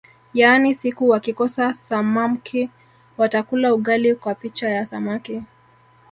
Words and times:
Yaani 0.33 0.75
siku 0.75 1.09
wakikosa 1.09 1.73
samamki 1.73 2.69
watakula 3.17 3.73
ugali 3.73 4.15
kwa 4.15 4.35
picha 4.35 4.69
ya 4.69 4.85
samaki 4.85 5.41